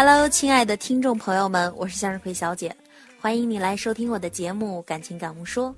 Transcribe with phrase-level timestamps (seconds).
[0.00, 2.72] Hello，亲爱的听众朋友们，我是向日葵小姐，
[3.20, 5.74] 欢迎你来收听我的节目《感情感悟说》。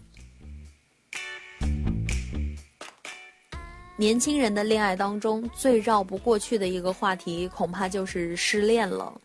[3.97, 9.19] 年轻人的恋爱当中最绕不过去的一个话题，恐怕就是失恋了。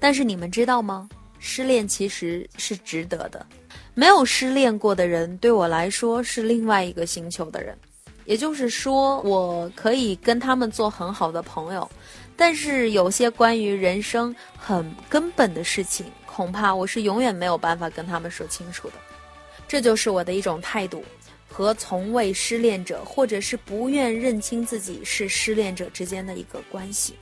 [0.00, 1.08] 但是你们知道吗？
[1.38, 3.46] 失恋其实是值得的。
[3.94, 7.78] 没有失恋过的人，对我来说是另外一个星球的人。
[8.30, 11.90] 也就是说，我可以跟他们做很好的朋友，
[12.36, 18.94] 但是有些关于人生很根本的事情，恐怕我是永远没有办法跟他们说清楚的。
[19.66, 21.04] 这就是我的一种态度。
[21.48, 27.16] 和从未失恋者，或者是不愿认清自己是失恋者之间的一个关系。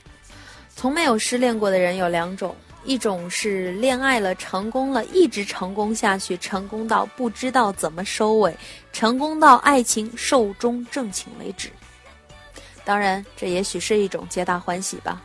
[0.75, 2.55] 从没有失恋过的人有两种：
[2.89, 8.57] 一种是恋爱了成功了，一直成功下去，成功到不知道怎么收尾，
[8.91, 11.69] 成功到爱情寿终正寝为止。
[12.83, 15.21] 当然，这也许是一种皆大欢喜吧。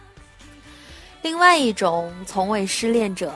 [1.22, 3.32] 另外一种从未失恋者，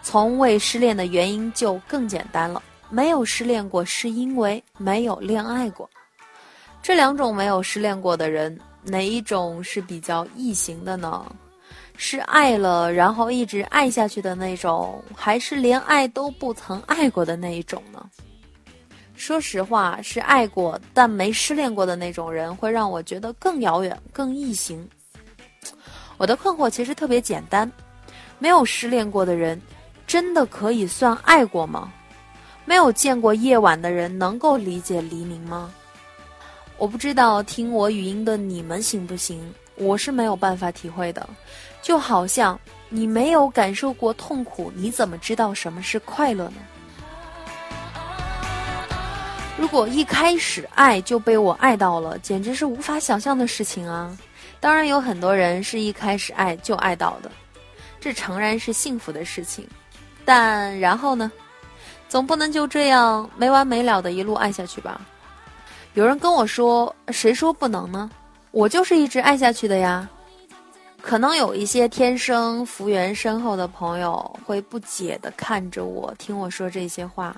[0.00, 2.62] 从未失恋的原因就更简单了。
[2.88, 5.90] 没有失恋过，是因为没有恋爱过。
[6.80, 11.26] 这两种没有失恋过的人，哪一种是比较异形的呢？
[12.04, 18.04] 是爱了然后一直爱下去的那种，还是连爱都不曾爱过的那一种呢？
[19.14, 24.86] 说实话，是爱过但没失恋过的那种人，会让我觉得更遥远、更异形。
[26.16, 27.70] 我的困惑其实特别简单：
[28.40, 29.62] 没有失恋过的人，
[30.04, 31.92] 真的可以算爱过吗？
[32.64, 35.72] 没有见过夜晚的人能够理解黎明吗？
[36.78, 39.40] 我不知道听我语音的你们行不行？
[39.76, 41.26] 我是没有办法体会的。
[41.82, 46.56] 就好像你没有感受过痛苦，你怎么知道什么是快乐呢？
[49.58, 54.16] 如果一开始爱就被我爱到了，简直是无法想象的事情啊！
[54.60, 57.30] 当然有很多人是一开始爱就爱到的，
[58.00, 59.66] 这诚然是幸福的事情。
[60.24, 61.30] 但然后呢？
[62.08, 65.00] 总不能就这样没完没了的一路爱下去吧？
[65.94, 68.10] 有人跟我说：“谁说不能呢？
[68.50, 70.08] 我就是一直爱下去的呀。”
[71.02, 77.36] 可能有一些天生福缘深厚的朋友会不解的看着我，听我说这些话，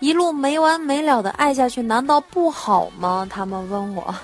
[0.00, 3.26] 一路没完没了的爱下去，难道不好吗？
[3.30, 4.14] 他们问我。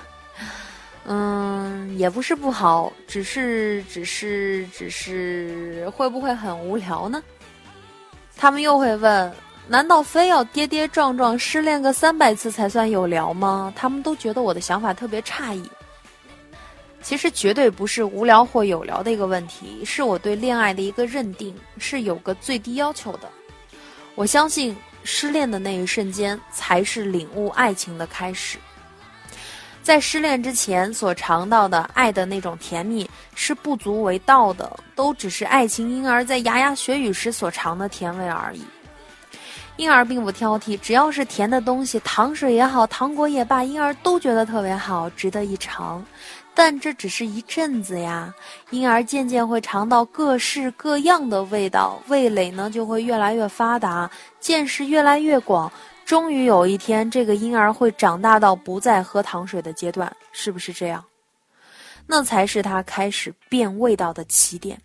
[1.06, 7.22] 嗯，也不是不好，只是，只是，只是会不会很无聊呢？
[8.36, 9.32] 他们又会问。
[9.68, 13.72] 难道非要跌跌撞撞失恋个三百次才算有聊吗？
[13.76, 15.62] 他们都觉得我的想法特别诧异。
[17.02, 23.28] 其实绝对不是无聊或有聊的一个问题，是我对恋爱的一个认定是有个最低要求的。
[24.14, 28.56] 我相信失恋的那一瞬间才是领悟爱情的开始。
[29.82, 38.62] 在失恋之前所尝到的爱的那种甜蜜是不足为道的，都只是爱情婴儿在牙牙学语时所尝的甜味而已。
[39.76, 46.04] 婴儿并不挑剔，只要是甜的东西，糖水也好，糖果也罢，婴儿都觉得特别好，值得一尝。
[46.54, 48.32] 但这只是一阵子呀，
[48.70, 55.72] 婴儿渐渐会尝到各式各样的味道，味蕾呢就会越来越发达，见识越来越广。
[56.04, 61.02] 终于有一天，这个婴儿会长大到不再喝糖水的阶段，是不是这样？
[62.06, 64.78] 那才是他开始变味道的起点。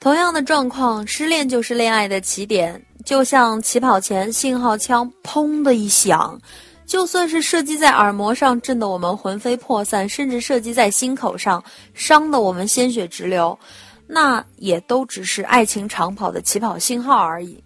[0.00, 2.80] 同样的状况，失恋就是恋爱的起点。
[3.04, 6.38] 就像起跑前信号枪砰的一响，
[6.86, 11.62] 就算是射击在耳膜上，震得我们魂飞魄散，甚至射击在心口上，
[11.94, 13.58] 伤得我们鲜血直流，
[14.06, 17.62] 那也都只是爱情长跑的起跑信号而已。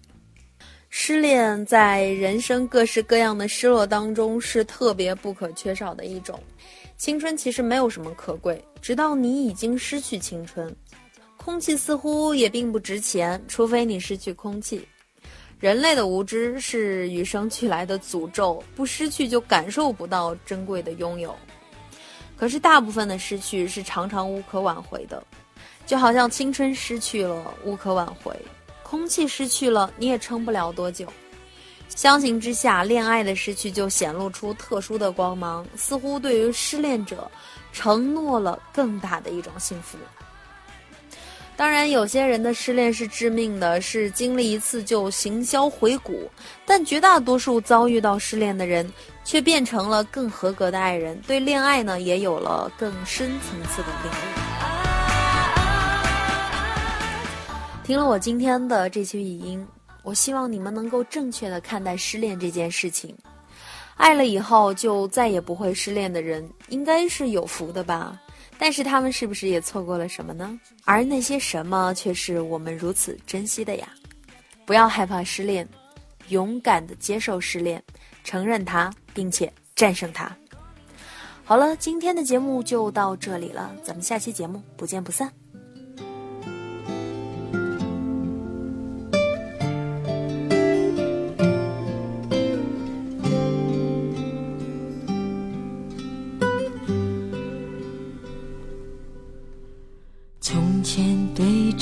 [0.89, 6.39] 失恋在人生各式各样的失落当中是特别不可缺少的一种。
[6.95, 10.73] 青春其实没有什么可贵，直到你已经失去青春，
[11.43, 14.87] 空气似乎也并不值钱，除非你失去空气。
[15.59, 21.35] 人类的无知是与生俱来的诅咒，不失去就感受不到珍贵的拥有。
[22.37, 25.21] 可是大部分的失去是常常无可挽回的，
[25.85, 28.33] 就好像青春失去了无可挽回，
[28.81, 31.05] 空气失去了你也撑不了多久。
[31.89, 37.29] 相形之下，恋爱的失去就显露出特殊的光芒，似乎对于失恋者
[37.73, 39.97] 承诺了更大的一种幸福。
[41.63, 46.29] 当然，有些人的失恋是致命的，是经历一次就行销回谷；
[46.65, 48.91] 但绝大多数遭遇到失恋的人，
[49.23, 54.15] 却变成了更合格的爱人，对恋爱呢也有了更深层次的领悟。
[57.85, 59.65] 听了我今天的这期语音，
[60.03, 63.15] 我希望你们能够正确的看待失恋这件事情。
[63.95, 68.19] 爱了以后就再也不会失恋的人，应该是有福的吧。
[68.63, 70.57] 但是他们是不是也错过了什么呢？
[70.85, 73.89] 而那些什么却是我们如此珍惜的呀！
[74.65, 75.67] 不要害怕失恋，
[76.29, 77.83] 勇敢的接受失恋，
[78.23, 80.33] 承认它，并且战胜它。
[81.43, 85.29] 好了，今天的节目就到这里了，咱们下期节目不见不散。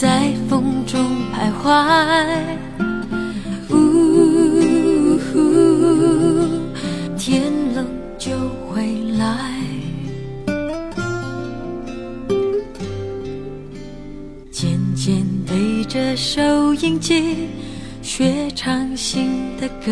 [0.00, 1.04] 在风中
[1.34, 1.66] 徘徊，
[3.68, 5.18] 呜，
[7.16, 7.84] 天冷
[8.16, 8.30] 就
[8.70, 9.26] 回来。
[14.52, 17.48] 渐渐对着收音机
[18.00, 19.90] 学唱新的歌，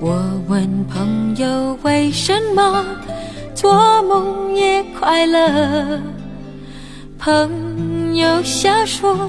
[0.00, 2.84] 我问朋友为什么
[3.54, 6.00] 做梦也快乐。
[7.18, 9.28] 朋友瞎说，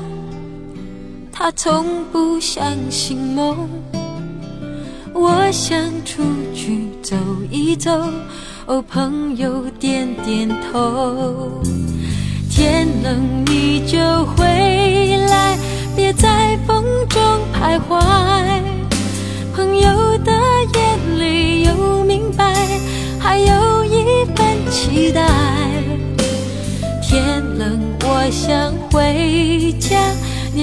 [1.31, 3.68] 他从不相信梦。
[5.12, 6.21] 我想出
[6.53, 7.15] 去走
[7.50, 7.91] 一走，
[8.68, 11.62] 哦，朋友点点头。
[12.50, 13.97] 天冷你就
[14.38, 15.08] 回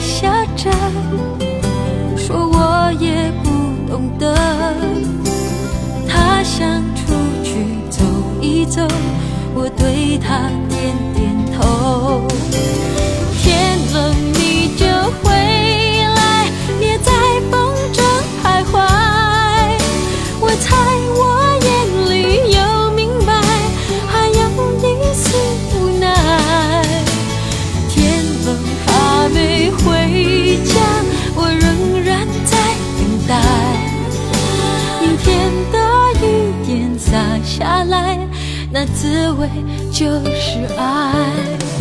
[0.00, 0.70] 笑着
[2.16, 4.34] 说我也不懂得
[6.08, 7.12] 他想出
[7.42, 7.54] 去
[7.90, 8.04] 走
[8.40, 8.86] 一走
[9.54, 12.22] 我对他点点头。
[13.42, 14.37] 天冷
[38.80, 39.48] 那滋味
[39.90, 40.06] 就
[40.36, 41.77] 是爱。